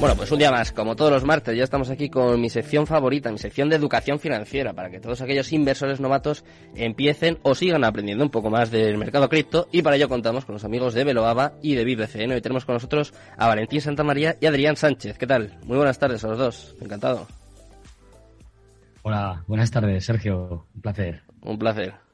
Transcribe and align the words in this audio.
Bueno, 0.00 0.16
pues 0.16 0.32
un 0.32 0.38
día 0.38 0.50
más, 0.50 0.72
como 0.72 0.96
todos 0.96 1.12
los 1.12 1.24
martes, 1.24 1.54
ya 1.54 1.62
estamos 1.62 1.90
aquí 1.90 2.08
con 2.08 2.40
mi 2.40 2.48
sección 2.48 2.86
favorita, 2.86 3.30
mi 3.30 3.36
sección 3.36 3.68
de 3.68 3.76
educación 3.76 4.18
financiera, 4.18 4.72
para 4.72 4.88
que 4.88 4.98
todos 4.98 5.20
aquellos 5.20 5.52
inversores 5.52 6.00
novatos 6.00 6.42
empiecen 6.74 7.38
o 7.42 7.54
sigan 7.54 7.84
aprendiendo 7.84 8.24
un 8.24 8.30
poco 8.30 8.48
más 8.48 8.70
del 8.70 8.96
mercado 8.96 9.28
cripto. 9.28 9.68
Y 9.72 9.82
para 9.82 9.96
ello 9.96 10.08
contamos 10.08 10.46
con 10.46 10.54
los 10.54 10.64
amigos 10.64 10.94
de 10.94 11.04
Veloaba 11.04 11.52
y 11.60 11.74
de 11.74 11.84
BitBCN. 11.84 12.32
Hoy 12.32 12.40
tenemos 12.40 12.64
con 12.64 12.76
nosotros 12.76 13.12
a 13.36 13.46
Valentín 13.46 13.82
Santamaría 13.82 14.36
y 14.40 14.46
Adrián 14.46 14.76
Sánchez. 14.76 15.18
¿Qué 15.18 15.26
tal? 15.26 15.58
Muy 15.66 15.76
buenas 15.76 15.98
tardes 15.98 16.24
a 16.24 16.28
los 16.28 16.38
dos. 16.38 16.76
Encantado. 16.80 17.26
Hola, 19.02 19.44
buenas 19.46 19.70
tardes, 19.70 20.02
Sergio. 20.02 20.66
Un 20.74 20.80
placer. 20.80 21.22
Un 21.42 21.58
placer. 21.58 22.09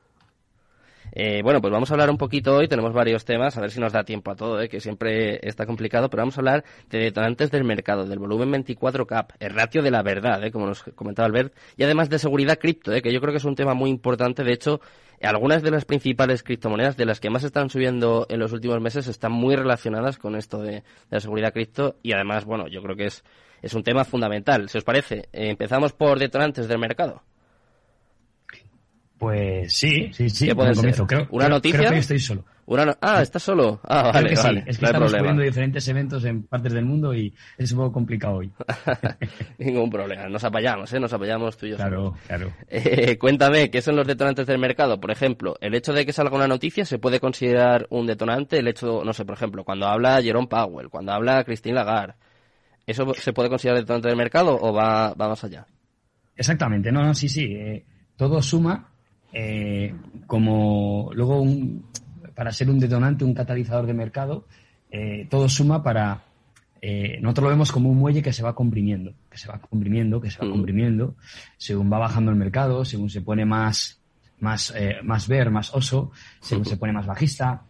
Eh, 1.19 1.41
bueno, 1.43 1.63
pues 1.63 1.73
vamos 1.73 1.91
a 1.91 1.95
hablar 1.95 2.11
un 2.11 2.19
poquito 2.19 2.57
hoy, 2.57 2.69
tenemos 2.69 2.93
varios 2.93 3.25
temas, 3.25 3.57
a 3.57 3.63
ver 3.63 3.71
si 3.71 3.81
nos 3.81 3.91
da 3.91 4.05
tiempo 4.05 4.31
a 4.33 4.37
todo, 4.37 4.61
eh, 4.61 4.69
que 4.69 4.81
siempre 4.81 5.41
está 5.49 5.65
complicado, 5.65 6.11
pero 6.11 6.21
vamos 6.21 6.37
a 6.37 6.43
hablar 6.43 6.63
de 6.91 6.99
detonantes 6.99 7.51
del 7.51 7.65
mercado, 7.65 8.05
del 8.05 8.19
volumen 8.19 8.51
24 8.51 9.07
cap, 9.07 9.33
el 9.41 9.55
ratio 9.55 9.81
de 9.81 9.91
la 9.91 10.03
verdad, 10.03 10.45
eh, 10.45 10.53
como 10.53 10.67
nos 10.67 10.83
comentaba 10.95 11.25
Albert, 11.25 11.55
y 11.79 11.85
además 11.85 12.11
de 12.11 12.19
seguridad 12.19 12.59
cripto, 12.59 12.93
que 13.01 13.15
yo 13.15 13.23
creo 13.23 13.33
que 13.33 13.39
es 13.39 13.47
un 13.47 13.55
tema 13.55 13.73
muy 13.73 13.89
importante, 13.89 14.45
de 14.45 14.53
hecho, 14.53 14.83
algunas 15.23 15.63
de 15.63 15.71
las 15.71 15.87
principales 15.87 16.43
criptomonedas 16.43 16.99
de 16.99 17.07
las 17.07 17.19
que 17.19 17.31
más 17.31 17.45
están 17.45 17.71
subiendo 17.71 18.27
en 18.29 18.39
los 18.39 18.53
últimos 18.53 18.79
meses 18.83 19.07
están 19.07 19.33
muy 19.33 19.57
relacionadas 19.57 20.19
con 20.19 20.37
esto 20.37 20.61
de, 20.61 20.83
la 21.09 21.21
seguridad 21.21 21.55
cripto 21.55 21.97
y 22.03 22.13
además, 22.13 22.45
bueno, 22.45 22.69
yo 22.69 22.83
creo 22.83 22.95
que 22.95 23.07
es, 23.07 23.25
es 23.63 23.73
un 23.73 23.83
tema 23.83 24.05
fundamental. 24.05 24.69
Si 24.69 24.77
os 24.77 24.85
parece, 24.85 25.31
empezamos 25.33 25.95
por 25.95 26.19
detonantes 26.19 26.69
del 26.69 26.79
mercado. 26.79 27.23
Pues 29.19 29.73
sí, 29.73 30.11
sí, 30.13 30.29
sí. 30.29 30.47
¿Qué 30.47 30.55
puede 30.55 30.75
ser? 30.75 30.95
Creo, 31.07 31.27
¿Una 31.31 31.49
noticia? 31.49 31.79
Creo 31.79 31.93
que 31.93 31.99
estoy 31.99 32.19
solo. 32.19 32.45
Una 32.67 32.99
Ah, 33.01 33.23
¿estás 33.23 33.45
solo? 33.45 33.81
Ah, 33.85 34.11
vale, 34.13 34.31
que 34.31 34.35
vale. 34.37 34.65
Es 34.67 34.79
que 34.79 34.87
estamos 34.87 35.15
cubriendo 35.15 35.43
diferentes 35.43 35.87
eventos 35.87 36.25
en 36.25 36.43
partes 36.43 36.73
del 36.73 36.85
mundo 36.85 37.15
y 37.15 37.33
es 37.57 37.71
un 37.71 37.79
poco 37.79 37.93
complicado 37.93 38.39
hoy. 38.39 38.51
Ningún 39.59 39.89
problema. 39.89 40.29
Nos 40.29 40.43
apoyamos, 40.43 40.93
¿eh? 40.93 40.99
Nos 40.99 41.13
apoyamos 41.13 41.57
tú 41.57 41.67
y 41.67 41.71
yo. 41.71 41.77
Claro, 41.77 42.15
claro. 42.27 42.53
Eh, 42.69 43.17
cuéntame, 43.19 43.71
¿qué 43.71 43.81
son 43.81 43.95
los 43.95 44.07
detonantes 44.07 44.49
del 44.49 44.59
mercado? 44.59 45.01
Por 45.01 45.13
ejemplo, 45.13 45.57
el 45.61 45.75
hecho 45.77 45.93
de 45.93 46.05
que 46.05 46.13
salga 46.13 46.35
una 46.35 46.49
noticia 46.49 46.85
se 46.85 46.99
puede 46.99 47.21
considerar 47.21 47.87
un 47.91 48.07
detonante. 48.07 48.59
El 48.59 48.67
hecho, 48.67 49.03
no 49.05 49.13
sé, 49.13 49.25
por 49.25 49.37
ejemplo, 49.37 49.63
cuando 49.63 49.87
habla 49.87 50.21
Jerome 50.21 50.49
Powell, 50.49 50.91
cuando 50.91 51.13
habla 51.13 51.45
Christine 51.45 51.77
Lagarde, 51.77 52.15
¿eso 52.85 53.15
se 53.15 53.33
puede 53.33 53.49
considerar 53.49 53.81
detonante 53.81 54.09
del 54.09 54.17
mercado 54.17 54.59
o 54.61 54.73
va, 54.73 55.15
va 55.15 55.29
más 55.29 55.45
allá? 55.45 55.67
Exactamente. 56.35 56.91
No, 56.91 57.05
no, 57.05 57.15
sí, 57.15 57.29
sí. 57.29 57.45
Eh, 57.45 57.87
todo 58.17 58.43
suma 58.43 58.91
eh, 59.33 59.95
como 60.27 61.11
luego 61.15 61.45
para 62.35 62.53
ser 62.53 62.71
un 62.71 62.79
detonante, 62.79 63.25
un 63.25 63.35
catalizador 63.35 63.87
de 63.87 63.95
mercado, 63.95 64.47
eh, 64.91 65.27
todo 65.31 65.49
suma 65.49 65.83
para... 65.83 66.23
Eh, 66.83 67.19
nosotros 67.21 67.45
lo 67.45 67.51
vemos 67.51 67.73
como 67.73 67.89
un 67.89 67.99
muelle 67.99 68.23
que 68.23 68.33
se 68.33 68.43
va 68.43 68.55
comprimiendo, 68.55 69.15
que 69.31 69.39
se 69.39 69.49
va 69.49 69.59
comprimiendo, 69.59 70.21
que 70.21 70.31
se 70.31 70.39
va 70.39 70.47
mm. 70.47 70.51
comprimiendo, 70.51 71.17
según 71.57 71.91
va 71.91 71.99
bajando 71.99 72.31
el 72.31 72.37
mercado, 72.37 72.85
según 72.85 73.09
se 73.09 73.23
pone 73.23 73.45
más, 73.45 74.01
más, 74.41 74.75
más 75.03 75.27
ver, 75.27 75.51
más 75.51 75.75
oso, 75.75 76.13
según 76.41 76.67
se 76.67 76.77
pone 76.77 76.93
más 76.93 77.07
bajista, 77.07 77.63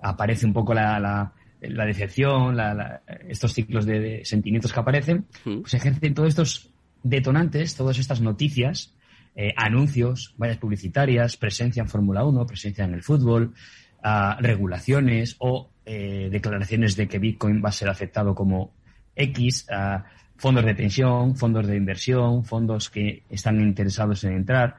aparece 0.00 0.46
un 0.46 0.52
poco 0.52 0.74
la, 0.74 1.00
la, 1.00 1.32
la 1.60 1.84
decepción, 1.84 2.56
la, 2.56 3.02
estos 3.28 3.52
ciclos 3.52 3.86
de, 3.86 4.22
sentimientos 4.24 4.72
que 4.72 4.80
aparecen, 4.80 5.26
mm. 5.44 5.60
pues 5.60 5.74
ejercen 5.74 6.14
todos 6.14 6.28
estos 6.28 6.70
detonantes, 7.02 7.74
todas 7.76 7.98
estas 7.98 8.20
noticias, 8.20 8.94
eh, 9.34 9.52
anuncios, 9.56 10.34
vallas 10.38 10.58
publicitarias, 10.58 11.36
presencia 11.36 11.82
en 11.82 11.88
Fórmula 11.88 12.24
1, 12.24 12.46
presencia 12.46 12.84
en 12.84 12.94
el 12.94 13.02
fútbol, 13.02 13.54
ah, 14.02 14.36
regulaciones 14.40 15.36
o 15.38 15.70
eh, 15.84 16.28
declaraciones 16.30 16.96
de 16.96 17.08
que 17.08 17.18
Bitcoin 17.18 17.62
va 17.64 17.70
a 17.70 17.72
ser 17.72 17.88
aceptado 17.88 18.34
como 18.34 18.72
X, 19.16 19.66
ah, 19.70 20.04
fondos 20.36 20.64
de 20.64 20.74
pensión, 20.74 21.36
fondos 21.36 21.66
de 21.66 21.76
inversión, 21.76 22.44
fondos 22.44 22.90
que 22.90 23.24
están 23.28 23.60
interesados 23.60 24.24
en 24.24 24.32
entrar. 24.32 24.78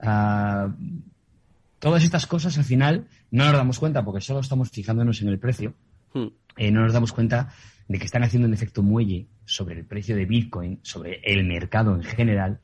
Ah, 0.00 0.68
todas 1.78 2.04
estas 2.04 2.26
cosas 2.26 2.56
al 2.58 2.64
final 2.64 3.06
no 3.30 3.44
nos 3.44 3.54
damos 3.54 3.78
cuenta 3.78 4.04
porque 4.04 4.20
solo 4.20 4.40
estamos 4.40 4.70
fijándonos 4.70 5.20
en 5.22 5.28
el 5.28 5.38
precio. 5.38 5.74
Hmm. 6.14 6.28
Eh, 6.56 6.70
no 6.70 6.82
nos 6.82 6.92
damos 6.92 7.12
cuenta 7.12 7.52
de 7.88 7.98
que 7.98 8.04
están 8.04 8.22
haciendo 8.22 8.46
un 8.46 8.54
efecto 8.54 8.82
muelle 8.82 9.26
sobre 9.44 9.78
el 9.78 9.84
precio 9.84 10.16
de 10.16 10.24
Bitcoin, 10.24 10.80
sobre 10.82 11.20
el 11.24 11.44
mercado 11.44 11.94
en 11.94 12.04
general, 12.04 12.60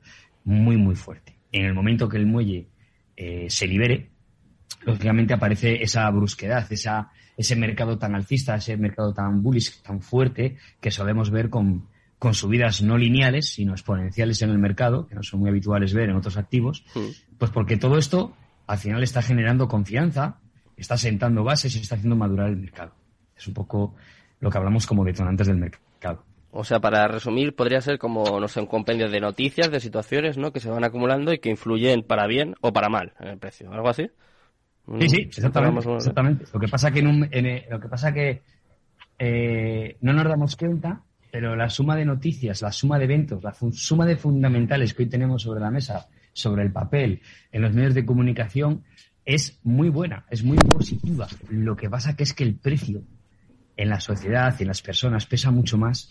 muy, 0.48 0.78
muy 0.78 0.94
fuerte. 0.94 1.36
En 1.52 1.66
el 1.66 1.74
momento 1.74 2.08
que 2.08 2.16
el 2.16 2.26
muelle 2.26 2.68
eh, 3.16 3.46
se 3.50 3.66
libere, 3.66 4.10
lógicamente 4.82 5.34
aparece 5.34 5.82
esa 5.82 6.08
brusquedad, 6.10 6.66
esa, 6.72 7.10
ese 7.36 7.54
mercado 7.54 7.98
tan 7.98 8.14
alcista, 8.14 8.56
ese 8.56 8.78
mercado 8.78 9.12
tan 9.12 9.42
bullish, 9.42 9.82
tan 9.82 10.00
fuerte, 10.00 10.56
que 10.80 10.90
solemos 10.90 11.30
ver 11.30 11.50
con, 11.50 11.88
con 12.18 12.32
subidas 12.32 12.80
no 12.80 12.96
lineales, 12.96 13.50
sino 13.50 13.72
exponenciales 13.72 14.40
en 14.40 14.48
el 14.48 14.58
mercado, 14.58 15.06
que 15.06 15.14
no 15.14 15.22
son 15.22 15.40
muy 15.40 15.50
habituales 15.50 15.92
ver 15.92 16.08
en 16.08 16.16
otros 16.16 16.38
activos, 16.38 16.82
mm. 16.94 17.36
pues 17.36 17.50
porque 17.50 17.76
todo 17.76 17.98
esto 17.98 18.34
al 18.66 18.78
final 18.78 19.02
está 19.02 19.20
generando 19.20 19.68
confianza, 19.68 20.38
está 20.78 20.96
sentando 20.96 21.44
bases 21.44 21.76
y 21.76 21.80
está 21.80 21.96
haciendo 21.96 22.16
madurar 22.16 22.48
el 22.48 22.56
mercado. 22.56 22.94
Es 23.36 23.46
un 23.46 23.52
poco 23.52 23.96
lo 24.40 24.50
que 24.50 24.56
hablamos 24.56 24.86
como 24.86 25.04
detonantes 25.04 25.46
del 25.46 25.58
mercado. 25.58 26.24
O 26.50 26.64
sea, 26.64 26.80
para 26.80 27.06
resumir, 27.08 27.54
podría 27.54 27.80
ser 27.80 27.98
como, 27.98 28.40
no 28.40 28.48
sé, 28.48 28.60
un 28.60 28.66
compendio 28.66 29.10
de 29.10 29.20
noticias, 29.20 29.70
de 29.70 29.80
situaciones, 29.80 30.38
¿no? 30.38 30.52
Que 30.52 30.60
se 30.60 30.70
van 30.70 30.84
acumulando 30.84 31.32
y 31.32 31.38
que 31.38 31.50
influyen 31.50 32.02
para 32.02 32.26
bien 32.26 32.54
o 32.60 32.72
para 32.72 32.88
mal 32.88 33.12
en 33.20 33.28
el 33.28 33.38
precio. 33.38 33.70
¿Algo 33.70 33.88
así? 33.88 34.10
Sí, 35.00 35.08
sí, 35.08 35.16
exactamente. 35.22 35.94
exactamente. 35.96 36.44
Lo 36.52 36.58
que 36.58 36.68
pasa 36.68 36.90
que, 36.90 37.00
en 37.00 37.06
un, 37.06 37.28
en, 37.30 37.62
lo 37.70 37.78
que, 37.78 37.88
pasa 37.88 38.14
que 38.14 38.42
eh, 39.18 39.96
no 40.00 40.14
nos 40.14 40.24
damos 40.24 40.56
cuenta, 40.56 41.02
pero 41.30 41.54
la 41.54 41.68
suma 41.68 41.94
de 41.96 42.06
noticias, 42.06 42.62
la 42.62 42.72
suma 42.72 42.98
de 42.98 43.04
eventos, 43.04 43.42
la 43.42 43.54
suma 43.72 44.06
de 44.06 44.16
fundamentales 44.16 44.94
que 44.94 45.02
hoy 45.02 45.08
tenemos 45.10 45.42
sobre 45.42 45.60
la 45.60 45.70
mesa, 45.70 46.08
sobre 46.32 46.62
el 46.62 46.72
papel, 46.72 47.20
en 47.52 47.62
los 47.62 47.74
medios 47.74 47.94
de 47.94 48.06
comunicación, 48.06 48.84
es 49.26 49.60
muy 49.62 49.90
buena, 49.90 50.24
es 50.30 50.42
muy 50.42 50.56
positiva. 50.56 51.28
Lo 51.50 51.76
que 51.76 51.90
pasa 51.90 52.16
que 52.16 52.22
es 52.22 52.32
que 52.32 52.44
el 52.44 52.54
precio 52.54 53.02
en 53.76 53.90
la 53.90 54.00
sociedad 54.00 54.54
y 54.58 54.62
en 54.62 54.68
las 54.68 54.80
personas 54.80 55.26
pesa 55.26 55.50
mucho 55.50 55.76
más 55.76 56.08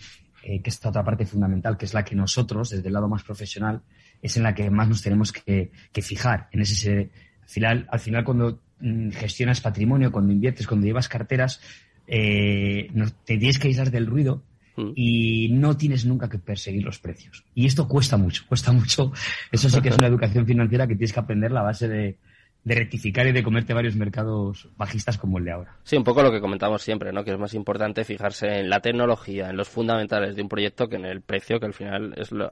eh, 0.50 0.62
que 0.62 0.70
esta 0.70 0.88
otra 0.88 1.04
parte 1.04 1.26
fundamental, 1.26 1.78
que 1.78 1.84
es 1.84 1.94
la 1.94 2.06
que 2.06 2.16
nosotros, 2.16 2.70
desde 2.70 2.88
el 2.88 2.94
lado 2.94 3.10
más 3.10 3.22
profesional, 3.22 3.82
es 4.22 4.38
en 4.38 4.44
la 4.44 4.56
que 4.56 4.70
más 4.70 4.88
nos 4.88 5.02
tenemos 5.02 5.34
que, 5.34 5.72
fijar. 6.02 6.48
En 6.54 6.62
ese, 6.62 7.10
al, 7.42 7.50
final, 7.50 7.88
al 7.92 8.00
final, 8.00 8.24
cuando 8.24 8.62
mm, 8.80 9.10
gestionas 9.10 9.60
patrimonio, 9.60 10.10
cuando 10.10 10.32
inviertes, 10.32 10.66
cuando 10.66 10.88
llevas 10.88 11.10
carteras, 11.10 11.60
eh, 12.08 12.90
te 13.26 13.38
tienes 13.38 13.60
que 13.60 13.68
aislar 13.68 13.92
del 13.92 14.06
ruido 14.06 14.42
mm. 14.78 14.92
y 14.96 15.50
no 15.50 15.76
tienes 15.76 16.06
nunca 16.06 16.30
que 16.30 16.40
perseguir 16.40 16.86
los 16.86 17.00
precios. 17.00 17.44
Y 17.54 17.66
esto 17.66 17.86
cuesta 17.90 18.16
mucho, 18.16 18.46
cuesta 18.48 18.72
mucho. 18.72 19.12
Eso 19.52 19.70
sí 19.70 19.82
que 19.82 19.90
es 19.90 19.98
una 19.98 20.08
educación 20.14 20.46
financiera 20.46 20.88
que 20.88 20.96
tienes 20.96 21.12
que 21.12 21.20
aprender 21.20 21.52
la 21.52 21.64
base 21.64 21.90
de, 21.90 22.20
de 22.68 22.76
rectificar 22.76 23.26
y 23.28 23.32
de 23.32 23.44
comerte 23.44 23.74
varios 23.74 23.96
mercados 23.96 24.68
bajistas 24.76 25.18
como 25.18 25.38
el 25.38 25.46
de 25.46 25.52
ahora. 25.54 25.78
Sí, 25.84 25.96
un 25.96 26.04
poco 26.04 26.22
lo 26.22 26.34
que 26.34 26.42
comentamos 26.42 26.82
siempre, 26.82 27.14
¿no? 27.14 27.24
Que 27.24 27.32
es 27.32 27.40
más 27.40 27.54
importante 27.54 28.04
fijarse 28.04 28.60
en 28.60 28.70
la 28.70 28.82
tecnología, 28.82 29.50
en 29.50 29.56
los 29.56 29.70
fundamentales 29.70 30.36
de 30.36 30.42
un 30.42 30.50
proyecto 30.50 30.90
que 30.90 30.98
en 30.98 31.06
el 31.06 31.22
precio, 31.22 31.62
que 31.62 31.66
al 31.66 31.74
final 31.74 32.14
es 32.18 32.34
lo, 32.34 32.52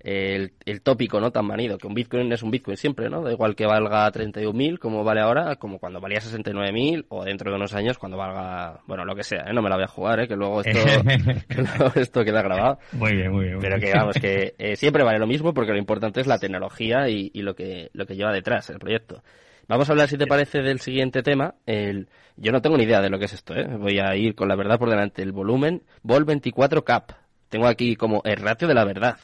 el, 0.00 0.82
tópico, 0.82 1.18
¿no? 1.18 1.30
Tan 1.30 1.46
manido, 1.46 1.78
que 1.78 1.86
un 1.86 1.94
Bitcoin 1.94 2.30
es 2.30 2.42
un 2.42 2.50
Bitcoin 2.50 2.76
siempre, 2.76 3.08
¿no? 3.08 3.22
Da 3.22 3.32
igual 3.32 3.56
que 3.56 3.64
valga 3.64 4.06
31.000 4.12 4.78
como 4.78 5.02
vale 5.02 5.22
ahora, 5.22 5.56
como 5.56 5.78
cuando 5.78 5.98
valía 5.98 6.18
69.000 6.18 7.06
o 7.08 7.24
dentro 7.24 7.50
de 7.50 7.56
unos 7.56 7.72
años 7.72 7.96
cuando 7.96 8.18
valga, 8.18 8.82
bueno, 8.86 9.06
lo 9.06 9.16
que 9.16 9.22
sea, 9.22 9.44
¿eh? 9.48 9.54
No 9.54 9.62
me 9.62 9.70
la 9.70 9.76
voy 9.76 9.84
a 9.84 9.88
jugar, 9.88 10.20
¿eh? 10.20 10.28
Que 10.28 10.36
luego 10.36 10.60
esto, 10.60 10.78
esto 11.94 12.22
queda 12.22 12.42
grabado. 12.42 12.78
Muy 12.92 13.16
bien, 13.16 13.32
muy 13.32 13.46
bien. 13.46 13.60
Pero 13.60 13.80
que 13.80 13.92
vamos, 13.94 14.16
que 14.20 14.54
eh, 14.58 14.76
siempre 14.76 15.04
vale 15.04 15.18
lo 15.18 15.26
mismo 15.26 15.54
porque 15.54 15.72
lo 15.72 15.78
importante 15.78 16.20
es 16.20 16.26
la 16.26 16.38
tecnología 16.38 17.08
y, 17.08 17.30
y 17.32 17.40
lo 17.40 17.54
que, 17.54 17.88
lo 17.94 18.04
que 18.04 18.14
lleva 18.14 18.30
detrás 18.30 18.68
el 18.68 18.78
proyecto. 18.78 19.22
Vamos 19.68 19.88
a 19.88 19.92
hablar, 19.92 20.08
si 20.08 20.18
te 20.18 20.26
parece, 20.26 20.62
del 20.62 20.80
siguiente 20.80 21.22
tema. 21.22 21.54
El, 21.66 22.08
yo 22.36 22.52
no 22.52 22.60
tengo 22.60 22.76
ni 22.76 22.84
idea 22.84 23.00
de 23.00 23.10
lo 23.10 23.18
que 23.18 23.26
es 23.26 23.32
esto, 23.32 23.54
¿eh? 23.54 23.66
Voy 23.66 23.98
a 23.98 24.14
ir 24.16 24.34
con 24.34 24.48
la 24.48 24.56
verdad 24.56 24.78
por 24.78 24.90
delante. 24.90 25.22
El 25.22 25.32
volumen 25.32 25.82
Vol 26.02 26.24
24 26.24 26.84
Cap. 26.84 27.12
Tengo 27.48 27.66
aquí 27.66 27.96
como 27.96 28.22
el 28.24 28.36
ratio 28.36 28.68
de 28.68 28.74
la 28.74 28.84
verdad. 28.84 29.18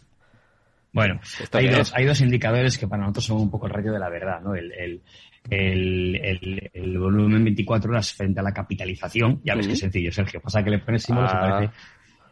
Bueno, 0.92 1.20
hay 1.52 1.68
dos, 1.68 1.92
hay 1.94 2.04
dos 2.04 2.20
indicadores 2.20 2.76
que 2.76 2.88
para 2.88 3.02
nosotros 3.02 3.24
son 3.26 3.40
un 3.42 3.50
poco 3.50 3.66
el 3.66 3.72
ratio 3.72 3.92
de 3.92 3.98
la 3.98 4.08
verdad, 4.08 4.40
¿no? 4.40 4.54
El, 4.54 4.72
el, 4.72 5.02
el, 5.50 6.70
el, 6.72 6.98
volumen 6.98 7.44
24 7.44 7.90
horas 7.90 8.12
frente 8.12 8.40
a 8.40 8.42
la 8.42 8.52
capitalización. 8.52 9.40
Ya 9.44 9.54
ves 9.54 9.66
que 9.66 9.74
es 9.74 9.78
sencillo, 9.78 10.10
Sergio. 10.10 10.40
Pasa 10.40 10.64
que 10.64 10.70
le 10.70 10.78
pones 10.78 11.04
símbolos 11.04 11.30
ah. 11.32 11.40
parece... 11.40 11.74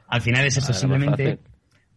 Al 0.08 0.22
final 0.22 0.46
es 0.46 0.56
eso, 0.56 0.72
simplemente 0.72 1.38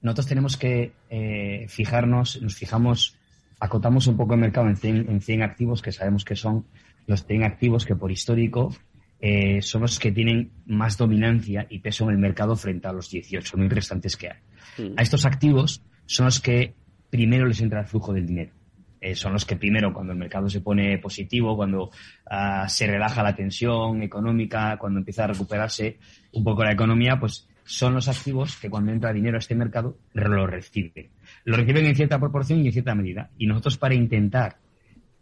nosotros 0.01 0.27
tenemos 0.27 0.57
que 0.57 0.91
eh, 1.09 1.65
fijarnos, 1.69 2.41
nos 2.41 2.55
fijamos 2.55 3.17
acotamos 3.61 4.07
un 4.07 4.17
poco 4.17 4.33
el 4.33 4.39
mercado 4.39 4.67
en 4.67 5.21
100, 5.21 5.43
activos 5.43 5.81
que 5.81 5.91
sabemos 5.91 6.25
que 6.25 6.35
son 6.35 6.65
los 7.05 7.25
100 7.25 7.43
activos 7.43 7.85
que 7.85 7.95
por 7.95 8.11
histórico 8.11 8.75
eh, 9.19 9.61
son 9.61 9.83
los 9.83 9.99
que 9.99 10.11
tienen 10.11 10.51
más 10.65 10.97
dominancia 10.97 11.67
y 11.69 11.79
peso 11.79 12.05
en 12.05 12.11
el 12.11 12.17
mercado 12.17 12.55
frente 12.55 12.87
a 12.87 12.91
los 12.91 13.13
18.000 13.13 13.69
restantes 13.69 14.17
que 14.17 14.29
hay. 14.29 14.39
Mm. 14.79 14.93
A 14.97 15.03
estos 15.03 15.25
activos 15.25 15.83
son 16.07 16.25
los 16.25 16.41
que 16.41 16.73
primero 17.11 17.45
les 17.45 17.61
entra 17.61 17.81
el 17.81 17.85
flujo 17.85 18.13
del 18.13 18.25
dinero. 18.25 18.51
Eh, 18.99 19.15
son 19.15 19.33
los 19.33 19.45
que 19.45 19.57
primero, 19.57 19.93
cuando 19.93 20.13
el 20.13 20.19
mercado 20.19 20.49
se 20.49 20.61
pone 20.61 20.97
positivo, 20.97 21.55
cuando 21.55 21.91
ah, 22.29 22.67
se 22.67 22.87
relaja 22.87 23.21
la 23.21 23.35
tensión 23.35 24.01
económica, 24.01 24.77
cuando 24.77 24.99
empieza 24.99 25.25
a 25.25 25.27
recuperarse 25.27 25.99
un 26.33 26.43
poco 26.43 26.63
la 26.63 26.71
economía, 26.71 27.19
pues 27.19 27.47
son 27.63 27.93
los 27.93 28.07
activos 28.07 28.57
que 28.57 28.69
cuando 28.69 28.91
entra 28.91 29.13
dinero 29.13 29.37
a 29.37 29.39
este 29.39 29.55
mercado 29.55 29.97
lo 30.13 30.47
reciben. 30.47 31.09
Lo 31.45 31.57
reciben 31.57 31.85
en 31.85 31.95
cierta 31.95 32.19
proporción 32.19 32.59
y 32.59 32.67
en 32.67 32.73
cierta 32.73 32.95
medida. 32.95 33.29
Y 33.37 33.47
nosotros 33.47 33.77
para 33.77 33.95
intentar 33.95 34.57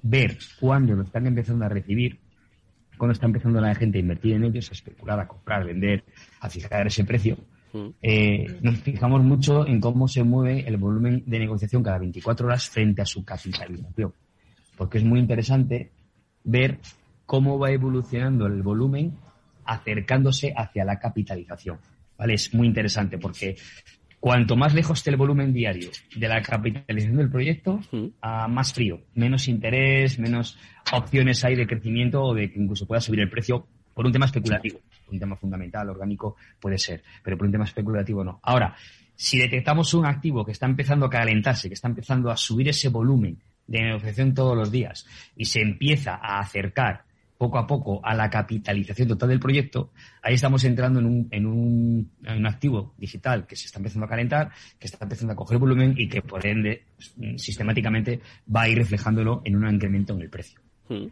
ver 0.01 0.37
cuándo 0.59 0.95
lo 0.95 1.03
están 1.03 1.27
empezando 1.27 1.65
a 1.65 1.69
recibir, 1.69 2.19
cuando 2.97 3.13
está 3.13 3.25
empezando 3.25 3.61
la 3.61 3.75
gente 3.75 3.97
a 3.97 4.01
invertir 4.01 4.33
en 4.33 4.45
ellos, 4.45 4.69
a 4.69 4.73
especular, 4.73 5.19
a 5.19 5.27
comprar, 5.27 5.61
a 5.61 5.65
vender, 5.65 6.03
a 6.39 6.49
fijar 6.49 6.87
ese 6.87 7.03
precio, 7.05 7.37
mm. 7.73 7.87
eh, 8.01 8.59
nos 8.61 8.79
fijamos 8.79 9.23
mucho 9.23 9.67
en 9.67 9.79
cómo 9.79 10.07
se 10.07 10.23
mueve 10.23 10.67
el 10.67 10.77
volumen 10.77 11.23
de 11.25 11.39
negociación 11.39 11.83
cada 11.83 11.97
24 11.97 12.47
horas 12.47 12.69
frente 12.69 13.01
a 13.01 13.05
su 13.05 13.23
capitalización. 13.23 14.13
Porque 14.77 14.97
es 14.97 15.03
muy 15.03 15.19
interesante 15.19 15.91
ver 16.43 16.79
cómo 17.25 17.59
va 17.59 17.71
evolucionando 17.71 18.47
el 18.47 18.63
volumen 18.63 19.13
acercándose 19.65 20.53
hacia 20.55 20.83
la 20.83 20.99
capitalización. 20.99 21.77
¿Vale? 22.19 22.33
Es 22.33 22.53
muy 22.53 22.67
interesante 22.67 23.17
porque 23.17 23.55
cuanto 24.19 24.57
más 24.57 24.73
lejos 24.73 24.99
esté 24.99 25.09
el 25.09 25.15
volumen 25.15 25.53
diario 25.53 25.89
de 26.13 26.27
la 26.27 26.41
capitalización 26.41 27.17
del 27.17 27.31
proyecto, 27.31 27.79
más 28.21 28.73
frío, 28.73 29.01
menos 29.15 29.47
interés, 29.47 30.19
menos 30.19 30.59
opciones 30.91 31.43
hay 31.45 31.55
de 31.55 31.65
crecimiento 31.65 32.21
o 32.21 32.33
de 32.35 32.51
que 32.51 32.59
incluso 32.59 32.85
pueda 32.85 32.99
subir 32.99 33.21
el 33.21 33.29
precio 33.29 33.65
por 33.93 34.05
un 34.05 34.11
tema 34.11 34.25
especulativo. 34.25 34.81
Un 35.11 35.19
tema 35.19 35.37
fundamental, 35.37 35.89
orgánico, 35.89 36.35
puede 36.59 36.77
ser, 36.77 37.01
pero 37.23 37.37
por 37.37 37.47
un 37.47 37.53
tema 37.53 37.63
especulativo 37.63 38.23
no. 38.23 38.39
Ahora, 38.43 38.75
si 39.15 39.39
detectamos 39.39 39.93
un 39.93 40.05
activo 40.05 40.45
que 40.45 40.51
está 40.51 40.65
empezando 40.65 41.05
a 41.05 41.09
calentarse, 41.09 41.69
que 41.69 41.73
está 41.73 41.87
empezando 41.87 42.29
a 42.29 42.37
subir 42.37 42.67
ese 42.67 42.89
volumen 42.89 43.37
de 43.65 43.81
negociación 43.81 44.33
todos 44.33 44.57
los 44.57 44.71
días 44.71 45.07
y 45.35 45.45
se 45.45 45.61
empieza 45.61 46.15
a 46.15 46.39
acercar 46.39 47.03
poco 47.39 47.57
a 47.57 47.65
poco 47.65 48.01
a 48.03 48.13
la 48.13 48.29
capitalización 48.29 49.07
total 49.07 49.29
del 49.29 49.39
proyecto, 49.39 49.93
ahí 50.21 50.33
estamos 50.33 50.61
entrando 50.65 50.99
en 50.99 51.05
un, 51.05 51.27
en 51.31 51.45
un, 51.45 52.11
en 52.25 52.37
un 52.37 52.45
activo 52.45 52.93
digital 52.97 53.47
que 53.47 53.55
se 53.55 53.67
está 53.67 53.79
empezando 53.79 54.05
a 54.05 54.09
calentar, 54.09 54.51
que 54.77 54.87
está 54.87 55.05
empezando 55.05 55.31
a 55.31 55.35
coger 55.37 55.57
volumen 55.57 55.93
y 55.97 56.09
que 56.09 56.21
por 56.21 56.45
ende 56.45 56.83
sistemáticamente 57.37 58.19
va 58.53 58.63
a 58.63 58.69
ir 58.69 58.77
reflejándolo 58.77 59.41
en 59.45 59.55
un 59.55 59.73
incremento 59.73 60.13
en 60.13 60.21
el 60.21 60.29
precio. 60.29 60.59
Hmm. 60.89 61.07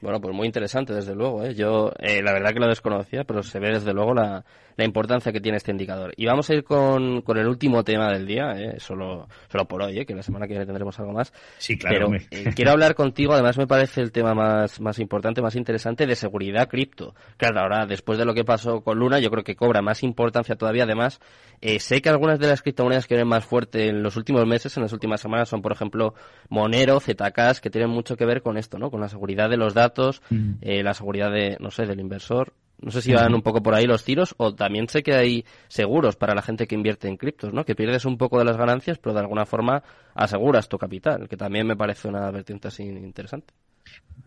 Bueno, 0.00 0.20
pues 0.20 0.34
muy 0.34 0.46
interesante, 0.46 0.94
desde 0.94 1.14
luego. 1.14 1.44
¿eh? 1.44 1.54
Yo, 1.54 1.92
eh, 1.98 2.22
la 2.22 2.32
verdad 2.32 2.52
que 2.52 2.60
lo 2.60 2.68
desconocía, 2.68 3.24
pero 3.24 3.42
se 3.42 3.58
ve 3.58 3.70
desde 3.70 3.92
luego 3.92 4.14
la, 4.14 4.44
la 4.78 4.84
importancia 4.84 5.32
que 5.32 5.40
tiene 5.40 5.58
este 5.58 5.72
indicador. 5.72 6.12
Y 6.16 6.24
vamos 6.26 6.48
a 6.48 6.54
ir 6.54 6.62
con, 6.62 7.22
con 7.22 7.36
el 7.36 7.48
último 7.48 7.82
tema 7.82 8.12
del 8.12 8.24
día, 8.24 8.52
¿eh? 8.52 8.76
solo, 8.78 9.26
solo 9.50 9.66
por 9.66 9.82
hoy, 9.82 9.98
¿eh? 9.98 10.06
que 10.06 10.14
la 10.14 10.22
semana 10.22 10.46
que 10.46 10.52
viene 10.52 10.66
tendremos 10.66 10.96
algo 11.00 11.12
más. 11.12 11.32
Sí, 11.58 11.76
claro. 11.76 12.10
Pero 12.10 12.24
eh, 12.30 12.52
quiero 12.54 12.70
hablar 12.70 12.94
contigo, 12.94 13.32
además 13.32 13.58
me 13.58 13.66
parece 13.66 14.00
el 14.00 14.12
tema 14.12 14.34
más, 14.34 14.80
más 14.80 15.00
importante, 15.00 15.42
más 15.42 15.56
interesante 15.56 16.06
de 16.06 16.14
seguridad 16.14 16.68
cripto. 16.68 17.16
Claro, 17.36 17.58
ahora, 17.58 17.86
después 17.86 18.20
de 18.20 18.24
lo 18.24 18.34
que 18.34 18.44
pasó 18.44 18.82
con 18.82 19.00
Luna, 19.00 19.18
yo 19.18 19.30
creo 19.32 19.42
que 19.42 19.56
cobra 19.56 19.82
más 19.82 20.04
importancia 20.04 20.54
todavía. 20.54 20.84
Además, 20.84 21.18
eh, 21.60 21.80
sé 21.80 22.00
que 22.00 22.08
algunas 22.08 22.38
de 22.38 22.46
las 22.46 22.62
criptomonedas 22.62 23.08
que 23.08 23.16
vienen 23.16 23.28
más 23.28 23.44
fuerte 23.44 23.88
en 23.88 24.04
los 24.04 24.16
últimos 24.16 24.46
meses, 24.46 24.76
en 24.76 24.84
las 24.84 24.92
últimas 24.92 25.20
semanas, 25.20 25.48
son, 25.48 25.60
por 25.60 25.72
ejemplo, 25.72 26.14
Monero, 26.50 27.00
ZK, 27.00 27.60
que 27.60 27.70
tienen 27.70 27.90
mucho 27.90 28.16
que 28.16 28.24
ver 28.24 28.42
con 28.42 28.56
esto, 28.56 28.78
¿no? 28.78 28.92
Con 28.92 29.00
la 29.00 29.08
seguridad 29.08 29.50
de 29.50 29.56
los 29.56 29.74
datos, 29.74 29.87
eh, 30.60 30.82
la 30.82 30.94
seguridad 30.94 31.30
de, 31.30 31.56
no 31.60 31.70
sé, 31.70 31.86
del 31.86 32.00
inversor. 32.00 32.52
No 32.80 32.92
sé 32.92 33.02
si 33.02 33.12
van 33.12 33.34
un 33.34 33.42
poco 33.42 33.60
por 33.60 33.74
ahí 33.74 33.86
los 33.86 34.04
tiros 34.04 34.36
o 34.38 34.54
también 34.54 34.88
sé 34.88 35.02
que 35.02 35.14
hay 35.14 35.44
seguros 35.66 36.14
para 36.14 36.34
la 36.34 36.42
gente 36.42 36.68
que 36.68 36.76
invierte 36.76 37.08
en 37.08 37.16
criptos, 37.16 37.52
¿no? 37.52 37.64
Que 37.64 37.74
pierdes 37.74 38.04
un 38.04 38.16
poco 38.16 38.38
de 38.38 38.44
las 38.44 38.56
ganancias, 38.56 38.98
pero 38.98 39.14
de 39.14 39.20
alguna 39.20 39.46
forma 39.46 39.82
aseguras 40.14 40.68
tu 40.68 40.78
capital, 40.78 41.28
que 41.28 41.36
también 41.36 41.66
me 41.66 41.76
parece 41.76 42.06
una 42.06 42.30
vertiente 42.30 42.68
así 42.68 42.84
interesante. 42.84 43.52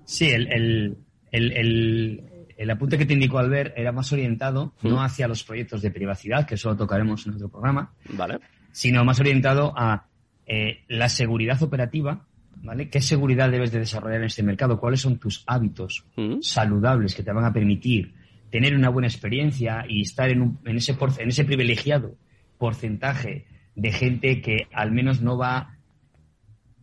Sí, 0.04 0.30
el, 0.30 0.98
el, 1.32 2.70
apunte 2.70 2.98
que 2.98 3.06
te 3.06 3.14
indicó 3.14 3.40
Albert 3.40 3.78
era 3.78 3.92
más 3.92 4.12
orientado 4.12 4.74
no 4.82 5.02
hacia 5.02 5.28
los 5.28 5.44
proyectos 5.44 5.82
de 5.82 5.92
privacidad, 5.92 6.46
que 6.46 6.56
eso 6.56 6.70
lo 6.70 6.78
tocaremos 6.78 7.26
en 7.28 7.36
otro 7.36 7.50
programa, 7.50 7.94
vale. 8.10 8.40
sino 8.72 9.06
más 9.06 9.20
orientado 9.20 9.74
a 9.78 10.08
eh, 10.46 10.84
la 10.88 11.08
seguridad 11.08 11.62
operativa 11.64 12.26
¿vale? 12.64 12.90
¿Qué 12.90 13.02
seguridad 13.02 13.50
debes 13.50 13.72
de 13.72 13.80
desarrollar 13.80 14.20
en 14.20 14.26
este 14.26 14.44
mercado? 14.44 14.80
¿Cuáles 14.80 15.02
son 15.02 15.18
tus 15.18 15.44
hábitos 15.48 16.06
saludables 16.42 17.16
que 17.16 17.24
te 17.24 17.32
van 17.32 17.46
a 17.46 17.54
permitir 17.54 18.14
tener 18.50 18.76
una 18.76 18.90
buena 18.90 19.08
experiencia 19.08 19.86
y 19.88 20.02
estar 20.02 20.30
en, 20.30 20.60
en, 20.66 20.78
ese, 20.78 20.96
en 21.18 21.30
ese 21.30 21.46
privilegiado 21.46 22.16
porcentaje 22.58 23.46
de 23.76 23.92
gente 23.92 24.42
que 24.42 24.68
al 24.74 24.92
menos 24.92 25.22
no 25.22 25.38
va 25.38 25.78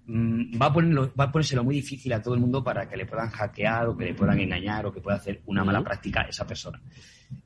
mm, 0.07 0.61
va 0.61 0.67
a, 0.67 0.73
ponerlo, 0.73 1.13
va 1.19 1.25
a 1.25 1.33
ponérselo 1.33 1.63
muy 1.63 1.77
difícil 1.77 2.13
a 2.15 2.23
todo 2.23 2.35
el 2.35 2.41
mundo 2.41 2.65
para 2.65 2.89
que 2.89 2.97
le 2.97 3.07
puedan 3.07 3.29
hackear 3.29 3.87
o 3.87 3.97
que 3.97 4.07
le 4.07 4.15
puedan 4.15 4.41
engañar 4.41 4.87
o 4.87 4.93
que 4.93 5.01
pueda 5.01 5.19
hacer 5.19 5.43
una 5.47 5.63
mala 5.63 5.85
práctica 5.85 6.23
esa 6.23 6.47
persona. 6.47 6.81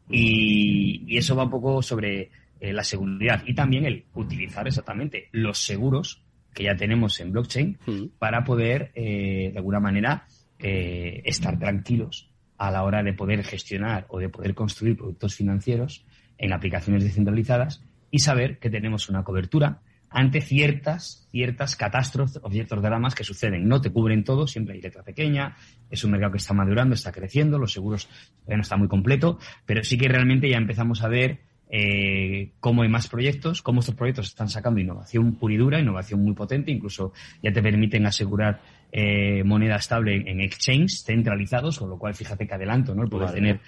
Y, 0.08 1.17
eso 1.17 1.37
va 1.37 1.44
un 1.44 1.50
poco 1.50 1.82
sobre 1.82 2.31
eh, 2.61 2.73
la 2.73 2.84
seguridad 2.84 3.43
y 3.46 3.55
también 3.55 3.84
el 3.84 4.05
utilizar 4.14 4.67
exactamente 4.67 5.29
los 5.32 5.58
seguros 5.58 6.21
que 6.54 6.64
ya 6.64 6.76
tenemos 6.76 7.19
en 7.20 7.32
blockchain 7.32 7.78
para 8.19 8.44
poder, 8.44 8.93
eh, 8.94 9.50
de 9.52 9.58
alguna 9.58 9.81
manera, 9.81 10.26
eh, 10.58 11.22
estar 11.25 11.58
tranquilos 11.58 12.31
a 12.58 12.70
la 12.70 12.84
hora 12.84 13.02
de 13.02 13.12
poder 13.12 13.43
gestionar 13.43 14.06
o 14.08 14.19
de 14.19 14.28
poder 14.28 14.54
construir 14.54 14.96
productos 14.96 15.34
financieros 15.34 16.04
en 16.38 16.52
aplicaciones 16.52 17.04
descentralizadas 17.04 17.82
y 18.10 18.20
saber 18.20 18.58
que 18.58 18.70
tenemos 18.70 19.08
una 19.08 19.25
cobertura 19.25 19.81
ante 20.12 20.40
ciertas, 20.40 21.26
ciertas 21.31 21.75
catástrofes 21.75 22.38
o 22.43 22.50
ciertos 22.50 22.82
dramas 22.82 23.14
que 23.14 23.25
suceden. 23.25 23.66
No 23.66 23.81
te 23.81 23.90
cubren 23.90 24.25
todo, 24.25 24.46
siempre 24.46 24.75
hay 24.75 24.82
letra 24.82 25.02
pequeña, 25.02 25.56
es 25.90 26.05
un 26.05 26.12
mercado 26.12 26.32
que 26.32 26.38
está 26.38 26.52
madurando, 26.52 26.94
está 26.94 27.12
creciendo, 27.12 27.58
los 27.58 27.72
seguros 27.72 28.06
todavía 28.40 28.56
no 28.58 28.62
está 28.62 28.76
muy 28.76 28.88
completo, 28.88 29.38
pero 29.64 29.82
sí 29.82 29.96
que 29.96 30.08
realmente 30.08 30.48
ya 30.48 30.58
empezamos 30.58 31.02
a 31.02 31.08
ver 31.08 31.40
eh, 31.74 32.52
cómo 32.60 32.82
hay 32.82 32.90
más 32.90 33.08
proyectos, 33.08 33.62
cómo 33.62 33.80
estos 33.80 33.94
proyectos 33.94 34.26
están 34.26 34.50
sacando 34.50 34.78
innovación 34.78 35.36
pura 35.36 35.54
y 35.54 35.56
dura, 35.56 35.80
innovación 35.80 36.22
muy 36.22 36.34
potente, 36.34 36.70
incluso 36.70 37.14
ya 37.42 37.50
te 37.50 37.62
permiten 37.62 38.04
asegurar 38.04 38.60
eh, 38.92 39.42
moneda 39.42 39.76
estable 39.76 40.16
en 40.16 40.42
exchange 40.42 41.02
centralizados, 41.02 41.78
con 41.78 41.88
lo 41.88 41.98
cual 41.98 42.14
fíjate 42.14 42.46
que 42.46 42.52
adelanto, 42.52 42.94
¿no? 42.94 43.02
El 43.02 43.08
poder 43.08 43.32
tener 43.32 43.60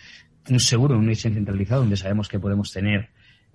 un 0.51 0.61
seguro 0.61 0.97
en 0.97 1.01
un 1.01 1.09
exchange 1.09 1.37
centralizado 1.37 1.81
donde 1.81 1.97
sabemos 1.97 2.29
que 2.29 2.39
podemos 2.39 2.71
tener 2.71 3.09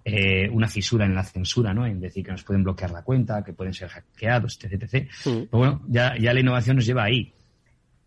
eh, 0.04 0.50
una 0.52 0.68
fisura 0.68 1.06
en 1.06 1.14
la 1.14 1.24
censura, 1.24 1.72
¿no? 1.72 1.86
En 1.86 2.00
decir 2.02 2.26
que 2.26 2.32
nos 2.32 2.44
pueden 2.44 2.64
bloquear 2.64 2.90
la 2.90 3.04
cuenta, 3.04 3.44
que 3.44 3.54
pueden 3.54 3.76
ser 3.76 3.90
hackeados, 3.90 4.58
etc. 4.64 4.82
etc. 4.82 5.10
Pero 5.24 5.48
bueno, 5.52 5.82
ya, 5.88 6.18
ya 6.18 6.34
la 6.34 6.40
innovación 6.40 6.78
nos 6.78 6.88
lleva 6.88 7.04
ahí. 7.04 7.36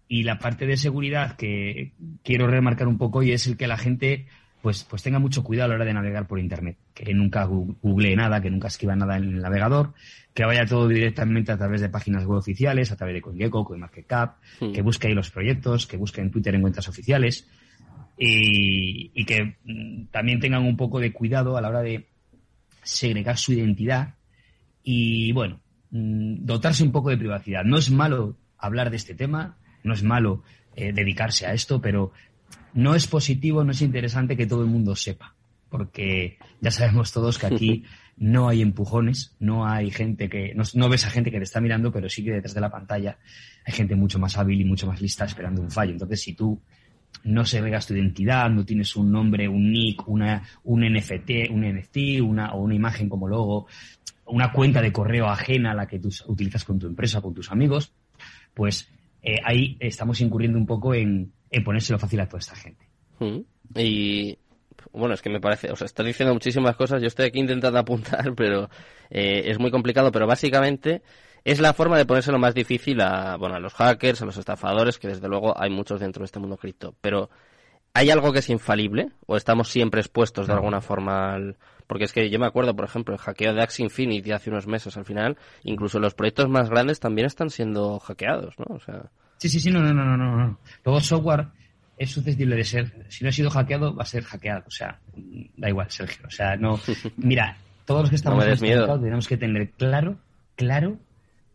Y 0.08 0.24
la 0.24 0.40
parte 0.40 0.66
de 0.66 0.76
seguridad 0.76 1.36
que 1.36 1.92
quiero 2.24 2.48
remarcar 2.48 2.88
un 2.88 2.98
poco 2.98 3.22
y 3.22 3.30
es 3.30 3.46
el 3.46 3.56
que 3.56 3.68
la 3.68 3.78
gente 3.78 4.26
pues, 4.62 4.84
pues 4.84 5.02
tenga 5.02 5.18
mucho 5.18 5.42
cuidado 5.42 5.66
a 5.66 5.68
la 5.70 5.74
hora 5.74 5.84
de 5.84 5.94
navegar 5.94 6.26
por 6.26 6.38
Internet, 6.38 6.76
que 6.94 7.12
nunca 7.12 7.44
google 7.44 8.14
nada, 8.16 8.40
que 8.40 8.50
nunca 8.50 8.68
escriba 8.68 8.94
nada 8.94 9.16
en 9.16 9.24
el 9.24 9.42
navegador, 9.42 9.92
que 10.32 10.44
vaya 10.44 10.64
todo 10.64 10.88
directamente 10.88 11.50
a 11.50 11.58
través 11.58 11.80
de 11.80 11.88
páginas 11.88 12.24
web 12.24 12.38
oficiales, 12.38 12.92
a 12.92 12.96
través 12.96 13.14
de 13.14 13.20
CoinGecko, 13.20 13.64
CoinMarketCap, 13.64 14.36
hmm. 14.60 14.72
que 14.72 14.82
busque 14.82 15.08
ahí 15.08 15.14
los 15.14 15.30
proyectos, 15.30 15.86
que 15.86 15.96
busque 15.96 16.20
en 16.20 16.30
Twitter 16.30 16.54
en 16.54 16.62
cuentas 16.62 16.88
oficiales 16.88 17.48
y, 18.16 19.10
y 19.14 19.24
que 19.24 19.56
mm, 19.64 20.06
también 20.12 20.38
tengan 20.38 20.62
un 20.62 20.76
poco 20.76 21.00
de 21.00 21.12
cuidado 21.12 21.56
a 21.56 21.60
la 21.60 21.68
hora 21.68 21.82
de 21.82 22.08
segregar 22.82 23.38
su 23.38 23.52
identidad 23.52 24.14
y, 24.84 25.32
bueno, 25.32 25.60
mm, 25.90 26.44
dotarse 26.44 26.84
un 26.84 26.92
poco 26.92 27.10
de 27.10 27.18
privacidad. 27.18 27.64
No 27.64 27.78
es 27.78 27.90
malo 27.90 28.36
hablar 28.58 28.90
de 28.90 28.96
este 28.96 29.14
tema, 29.14 29.58
no 29.82 29.92
es 29.92 30.02
malo 30.02 30.44
eh, 30.76 30.92
dedicarse 30.92 31.46
a 31.46 31.52
esto, 31.52 31.80
pero 31.80 32.12
no 32.74 32.94
es 32.94 33.06
positivo, 33.06 33.64
no 33.64 33.72
es 33.72 33.82
interesante 33.82 34.36
que 34.36 34.46
todo 34.46 34.62
el 34.62 34.68
mundo 34.68 34.96
sepa, 34.96 35.34
porque 35.68 36.38
ya 36.60 36.70
sabemos 36.70 37.12
todos 37.12 37.38
que 37.38 37.46
aquí 37.46 37.84
no 38.16 38.48
hay 38.48 38.62
empujones, 38.62 39.34
no 39.40 39.66
hay 39.66 39.90
gente 39.90 40.28
que, 40.28 40.54
no, 40.54 40.88
ves 40.88 41.06
a 41.06 41.10
gente 41.10 41.30
que 41.30 41.38
te 41.38 41.44
está 41.44 41.60
mirando, 41.60 41.92
pero 41.92 42.08
sí 42.08 42.24
que 42.24 42.32
detrás 42.32 42.54
de 42.54 42.60
la 42.60 42.70
pantalla 42.70 43.18
hay 43.64 43.72
gente 43.72 43.94
mucho 43.94 44.18
más 44.18 44.36
hábil 44.36 44.60
y 44.60 44.64
mucho 44.64 44.86
más 44.86 45.00
lista 45.00 45.24
esperando 45.24 45.60
un 45.60 45.70
fallo. 45.70 45.92
Entonces, 45.92 46.20
si 46.22 46.34
tú 46.34 46.60
no 47.24 47.44
segregas 47.44 47.86
tu 47.86 47.94
identidad, 47.94 48.50
no 48.50 48.64
tienes 48.64 48.96
un 48.96 49.12
nombre, 49.12 49.48
un 49.48 49.70
nick, 49.72 50.06
una, 50.08 50.42
un 50.64 50.82
NFT, 50.82 51.50
un 51.50 51.62
NFT, 51.62 52.20
una, 52.22 52.52
o 52.54 52.62
una 52.62 52.74
imagen 52.74 53.08
como 53.08 53.28
logo, 53.28 53.66
una 54.26 54.52
cuenta 54.52 54.80
de 54.80 54.92
correo 54.92 55.28
ajena 55.28 55.72
a 55.72 55.74
la 55.74 55.86
que 55.86 55.98
tú 55.98 56.10
utilizas 56.26 56.64
con 56.64 56.78
tu 56.78 56.86
empresa, 56.86 57.20
con 57.20 57.34
tus 57.34 57.50
amigos, 57.50 57.92
pues 58.54 58.88
eh, 59.22 59.38
ahí 59.44 59.76
estamos 59.80 60.20
incurriendo 60.20 60.58
un 60.58 60.66
poco 60.66 60.94
en, 60.94 61.32
en 61.52 61.62
ponérselo 61.62 61.98
fácil 61.98 62.20
a 62.20 62.26
toda 62.26 62.40
esta 62.40 62.56
gente. 62.56 62.88
Mm. 63.20 63.40
Y 63.76 64.38
bueno, 64.92 65.14
es 65.14 65.22
que 65.22 65.30
me 65.30 65.40
parece, 65.40 65.70
o 65.70 65.76
sea, 65.76 65.84
estás 65.84 66.04
diciendo 66.04 66.34
muchísimas 66.34 66.76
cosas, 66.76 67.00
yo 67.00 67.08
estoy 67.08 67.26
aquí 67.26 67.38
intentando 67.38 67.78
apuntar, 67.78 68.34
pero 68.34 68.68
eh, 69.10 69.42
es 69.46 69.58
muy 69.58 69.70
complicado, 69.70 70.10
pero 70.10 70.26
básicamente 70.26 71.02
es 71.44 71.60
la 71.60 71.72
forma 71.72 71.98
de 71.98 72.06
ponérselo 72.06 72.38
más 72.38 72.54
difícil 72.54 73.00
a, 73.00 73.36
bueno, 73.36 73.56
a 73.56 73.60
los 73.60 73.74
hackers, 73.74 74.22
a 74.22 74.26
los 74.26 74.36
estafadores, 74.36 74.98
que 74.98 75.08
desde 75.08 75.28
luego 75.28 75.60
hay 75.60 75.70
muchos 75.70 76.00
dentro 76.00 76.20
de 76.20 76.26
este 76.26 76.38
mundo 76.38 76.56
cripto, 76.56 76.94
pero 77.00 77.30
¿hay 77.94 78.10
algo 78.10 78.32
que 78.32 78.40
es 78.40 78.50
infalible? 78.50 79.10
¿O 79.26 79.36
estamos 79.36 79.68
siempre 79.68 80.00
expuestos 80.00 80.46
de 80.46 80.52
alguna 80.52 80.80
forma 80.80 81.34
al... 81.34 81.56
Porque 81.86 82.04
es 82.04 82.12
que 82.12 82.30
yo 82.30 82.38
me 82.38 82.46
acuerdo, 82.46 82.74
por 82.74 82.86
ejemplo, 82.86 83.14
el 83.14 83.20
hackeo 83.20 83.52
de 83.52 83.62
Axie 83.62 83.84
Infinity 83.84 84.32
hace 84.32 84.50
unos 84.50 84.66
meses 84.66 84.96
al 84.96 85.04
final, 85.04 85.36
incluso 85.62 85.98
los 85.98 86.14
proyectos 86.14 86.48
más 86.48 86.70
grandes 86.70 87.00
también 87.00 87.26
están 87.26 87.50
siendo 87.50 87.98
hackeados, 87.98 88.54
¿no? 88.58 88.76
O 88.76 88.80
sea... 88.80 89.10
Sí, 89.42 89.48
sí, 89.48 89.58
sí, 89.58 89.72
no, 89.72 89.80
no, 89.80 89.92
no, 89.92 90.16
no, 90.16 90.36
no. 90.36 90.60
Luego 90.84 91.00
software 91.00 91.48
es 91.98 92.12
susceptible 92.12 92.54
de 92.54 92.62
ser, 92.62 93.06
si 93.08 93.24
no 93.24 93.30
ha 93.30 93.32
sido 93.32 93.50
hackeado, 93.50 93.92
va 93.92 94.04
a 94.04 94.06
ser 94.06 94.22
hackeado. 94.22 94.62
O 94.68 94.70
sea, 94.70 95.00
da 95.56 95.68
igual, 95.68 95.90
Sergio. 95.90 96.28
O 96.28 96.30
sea, 96.30 96.54
no. 96.54 96.78
Mira, 97.16 97.56
todos 97.84 98.02
los 98.02 98.10
que 98.10 98.14
estamos 98.14 98.44
en 98.44 98.52
este 98.52 98.68
mercado 98.68 99.00
tenemos 99.00 99.26
que 99.26 99.36
tener 99.36 99.72
claro, 99.72 100.20
claro, 100.54 100.96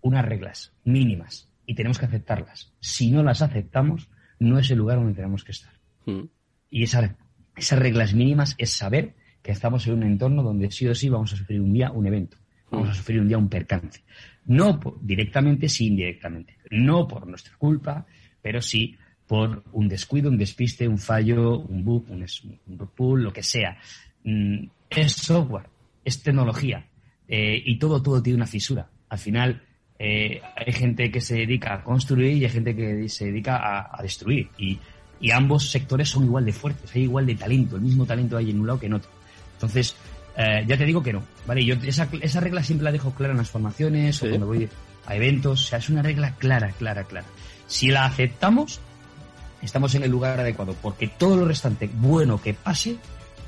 unas 0.02 0.26
reglas 0.26 0.74
mínimas 0.84 1.50
y 1.66 1.76
tenemos 1.76 1.98
que 1.98 2.08
aceptarlas. 2.08 2.74
Si 2.82 3.10
no 3.10 3.24
las 3.24 3.42
aceptamos, 3.42 4.10
no 4.38 4.60
es 4.60 4.70
el 4.70 4.80
lugar 4.80 4.98
donde 4.98 5.14
tenemos 5.14 5.46
que 5.46 5.54
estar. 5.54 5.72
Mm. 6.08 6.24
Y 6.70 6.84
esa, 6.84 7.16
esas 7.56 7.80
reglas 7.80 8.14
mínimas 8.14 8.56
es 8.58 8.74
saber 8.74 9.16
que 9.42 9.54
estamos 9.54 9.88
en 9.88 9.94
un 9.94 10.04
entorno 10.04 10.44
donde 10.44 10.72
sí 10.72 10.90
o 10.90 10.94
sí 10.94 11.08
vamos 11.08 11.32
a 11.32 11.38
sufrir 11.38 11.62
un 11.62 11.72
día 11.72 11.90
un 11.92 12.06
evento, 12.06 12.36
vamos 12.70 12.90
a 12.90 12.94
sufrir 12.94 13.22
un 13.22 13.28
día 13.28 13.38
un 13.38 13.50
percance. 13.50 14.04
No 14.46 14.80
directamente, 15.02 15.70
sí 15.70 15.88
indirectamente. 15.88 16.58
No 16.72 17.08
por 17.08 17.28
nuestra 17.28 17.56
culpa, 17.58 18.06
pero 18.42 18.62
sí 18.62 18.98
por 19.28 19.64
un 19.74 19.90
descuido, 19.90 20.30
un 20.30 20.38
despiste, 20.38 20.88
un 20.88 20.98
fallo, 20.98 21.60
un 21.60 21.84
bug, 21.84 22.06
un, 22.10 22.26
un 22.68 23.24
lo 23.24 23.34
que 23.34 23.44
sea. 23.44 23.78
Mm, 24.24 24.68
es 24.90 25.12
software, 25.12 25.68
es 26.04 26.24
tecnología 26.24 26.88
eh, 27.28 27.62
y 27.66 27.78
todo, 27.78 28.02
todo 28.02 28.24
tiene 28.24 28.38
una 28.38 28.48
fisura. 28.48 28.90
Al 29.10 29.20
final 29.20 29.62
eh, 30.00 30.42
hay 30.56 30.72
gente 30.72 31.12
que 31.12 31.22
se 31.22 31.36
dedica 31.36 31.74
a 31.74 31.84
construir 31.84 32.38
y 32.38 32.46
hay 32.46 32.50
gente 32.50 32.76
que 32.76 33.10
se 33.10 33.26
dedica 33.26 33.90
a, 33.92 34.02
destruir. 34.02 34.50
Y, 34.58 34.80
ambos 35.32 35.72
sectores 35.72 36.10
son 36.10 36.26
igual 36.26 36.46
de 36.46 36.54
fuertes, 36.54 36.96
hay 36.96 37.04
igual 37.04 37.26
de 37.26 37.34
talento, 37.36 37.76
el 37.76 37.82
mismo 37.82 38.06
talento 38.06 38.38
hay 38.38 38.52
en 38.52 38.60
un 38.60 38.68
lado 38.68 38.80
que 38.80 38.86
en 38.86 38.94
otro. 38.94 39.10
Entonces, 39.54 39.96
eh, 40.38 40.64
ya 40.68 40.78
te 40.78 40.86
digo 40.86 41.02
que 41.02 41.12
no, 41.12 41.24
¿vale? 41.48 41.66
Yo 41.66 41.76
esa, 41.84 42.08
esa 42.22 42.40
regla 42.40 42.64
siempre 42.64 42.86
la 42.86 42.92
dejo 42.92 43.12
clara 43.12 43.32
en 43.32 43.40
las 43.40 43.50
formaciones 43.50 44.22
o 44.22 44.28
cuando 44.30 44.46
voy 44.46 44.70
a 45.08 45.16
eventos, 45.16 45.64
o 45.64 45.68
sea, 45.68 45.80
es 45.80 45.90
una 45.90 46.04
regla 46.04 46.36
clara, 46.36 46.72
clara, 46.78 47.04
clara. 47.06 47.26
Si 47.66 47.88
la 47.88 48.06
aceptamos, 48.06 48.80
estamos 49.64 49.96
en 49.96 50.04
el 50.04 50.12
lugar 50.12 50.40
adecuado, 50.40 50.76
porque 50.82 51.08
todo 51.08 51.38
lo 51.38 51.46
restante 51.46 51.90
bueno 51.92 52.40
que 52.42 52.54
pase 52.54 52.98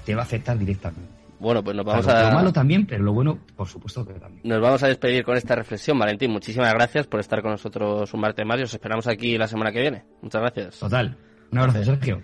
te 0.03 0.15
va 0.15 0.21
a 0.21 0.25
afectar 0.25 0.57
directamente. 0.57 1.19
Bueno, 1.39 1.63
pues 1.63 1.75
nos 1.75 1.85
vamos 1.85 2.07
a... 2.07 2.29
Lo 2.29 2.35
malo 2.35 2.51
también, 2.51 2.85
pero 2.85 3.03
lo 3.03 3.13
bueno, 3.13 3.39
por 3.55 3.67
supuesto 3.67 4.05
que 4.05 4.13
también. 4.13 4.41
Nos 4.43 4.59
vamos 4.59 4.83
a 4.83 4.87
despedir 4.87 5.23
con 5.23 5.37
esta 5.37 5.55
reflexión. 5.55 5.97
Valentín, 5.97 6.31
muchísimas 6.31 6.73
gracias 6.73 7.07
por 7.07 7.19
estar 7.21 7.41
con 7.41 7.51
nosotros 7.51 8.13
un 8.13 8.19
martes 8.19 8.45
más 8.45 8.59
os 8.61 8.73
esperamos 8.73 9.07
aquí 9.07 9.37
la 9.37 9.47
semana 9.47 9.71
que 9.71 9.79
viene. 9.79 10.03
Muchas 10.21 10.41
gracias. 10.41 10.79
Total. 10.79 11.15
Un 11.51 11.57
abrazo, 11.57 11.83
Sergio. 11.83 12.21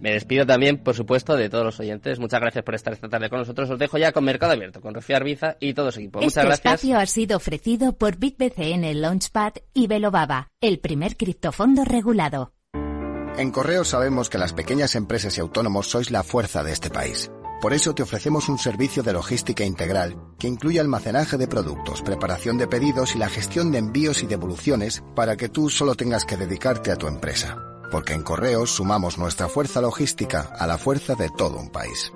Me 0.00 0.12
despido 0.12 0.46
también, 0.46 0.78
por 0.78 0.94
supuesto, 0.94 1.36
de 1.36 1.48
todos 1.48 1.64
los 1.64 1.80
oyentes. 1.80 2.18
Muchas 2.18 2.40
gracias 2.40 2.64
por 2.64 2.74
estar 2.74 2.92
esta 2.92 3.08
tarde 3.08 3.30
con 3.30 3.38
nosotros. 3.38 3.70
Os 3.70 3.78
dejo 3.78 3.98
ya 3.98 4.12
con 4.12 4.24
Mercado 4.24 4.52
Abierto, 4.52 4.80
con 4.80 4.94
Rocío 4.94 5.16
Arbiza 5.16 5.56
y 5.60 5.74
todo 5.74 5.90
su 5.90 6.00
equipo. 6.00 6.18
Muchas 6.18 6.28
este 6.28 6.40
gracias. 6.46 6.74
espacio 6.74 6.98
ha 6.98 7.06
sido 7.06 7.36
ofrecido 7.36 7.92
por 7.96 8.16
BitBCN 8.16 9.00
Launchpad 9.00 9.54
y 9.72 9.86
Velovaba, 9.86 10.48
el 10.60 10.78
primer 10.78 11.16
criptofondo 11.16 11.84
regulado. 11.84 12.52
En 13.38 13.50
Correo 13.50 13.84
sabemos 13.84 14.30
que 14.30 14.38
las 14.38 14.54
pequeñas 14.54 14.94
empresas 14.94 15.36
y 15.36 15.40
autónomos 15.42 15.88
sois 15.88 16.10
la 16.10 16.22
fuerza 16.22 16.64
de 16.64 16.72
este 16.72 16.88
país. 16.88 17.30
Por 17.60 17.72
eso 17.72 17.94
te 17.94 18.02
ofrecemos 18.02 18.48
un 18.48 18.58
servicio 18.58 19.02
de 19.02 19.12
logística 19.12 19.64
integral 19.64 20.16
que 20.38 20.46
incluye 20.46 20.80
almacenaje 20.80 21.36
de 21.36 21.48
productos, 21.48 22.02
preparación 22.02 22.58
de 22.58 22.66
pedidos 22.66 23.14
y 23.14 23.18
la 23.18 23.28
gestión 23.28 23.72
de 23.72 23.78
envíos 23.78 24.22
y 24.22 24.26
devoluciones 24.26 25.02
para 25.14 25.36
que 25.36 25.48
tú 25.48 25.68
solo 25.68 25.94
tengas 25.94 26.24
que 26.24 26.36
dedicarte 26.36 26.90
a 26.90 26.96
tu 26.96 27.08
empresa. 27.08 27.75
Porque 27.96 28.12
en 28.12 28.22
Correos 28.22 28.72
sumamos 28.72 29.16
nuestra 29.16 29.48
fuerza 29.48 29.80
logística 29.80 30.54
a 30.58 30.66
la 30.66 30.76
fuerza 30.76 31.14
de 31.14 31.30
todo 31.30 31.58
un 31.58 31.70
país. 31.70 32.12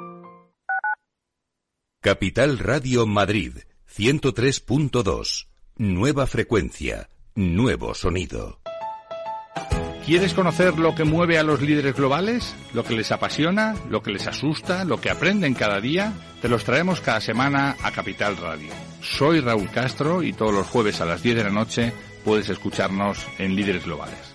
Capital 2.03 2.59
Radio 2.59 3.07
Madrid 3.07 3.55
103.2. 3.97 5.47
Nueva 5.79 6.27
frecuencia, 6.27 7.09
nuevo 7.35 7.95
sonido. 7.95 8.61
¿Quieres 10.05 10.35
conocer 10.35 10.79
lo 10.79 10.95
que 10.95 11.05
mueve 11.05 11.39
a 11.39 11.43
los 11.43 11.63
líderes 11.63 11.97
globales? 11.97 12.55
¿Lo 12.75 12.85
que 12.85 12.95
les 12.95 13.11
apasiona? 13.11 13.75
¿Lo 13.89 14.03
que 14.03 14.11
les 14.11 14.27
asusta? 14.27 14.85
¿Lo 14.85 15.01
que 15.01 15.09
aprenden 15.09 15.55
cada 15.55 15.81
día? 15.81 16.13
Te 16.43 16.51
los 16.51 16.65
traemos 16.65 17.01
cada 17.01 17.23
semana 17.23 17.79
a 17.83 17.91
Capital 17.91 18.37
Radio. 18.37 18.71
Soy 19.01 19.41
Raúl 19.41 19.71
Castro 19.71 20.23
y 20.23 20.35
todos 20.35 20.53
los 20.53 20.67
jueves 20.67 21.01
a 21.01 21.07
las 21.07 21.23
10 21.23 21.37
de 21.37 21.45
la 21.45 21.51
noche 21.51 21.95
puedes 22.23 22.51
escucharnos 22.51 23.27
en 23.39 23.57
Líderes 23.57 23.87
Globales, 23.87 24.35